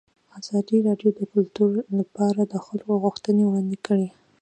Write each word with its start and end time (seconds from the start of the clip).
ازادي 0.39 0.77
راډیو 0.87 1.09
د 1.15 1.21
کلتور 1.33 1.71
لپاره 1.99 2.41
د 2.45 2.53
خلکو 2.65 2.93
غوښتنې 3.03 3.43
وړاندې 3.45 3.77
کړي. 3.87 4.07